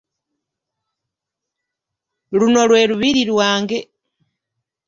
[2.39, 3.79] Luno lwe Lubiri lwange.